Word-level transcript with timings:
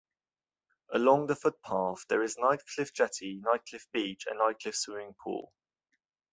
Along 0.93 1.27
the 1.27 1.35
footpath 1.35 2.07
there 2.07 2.23
is 2.23 2.35
Nightcliff 2.35 2.91
Jetty, 2.91 3.39
Nightcliff 3.39 3.85
Beach 3.91 4.25
and 4.27 4.39
Nightcliff 4.39 4.73
Swimming 4.75 5.13
Pool. 5.23 5.53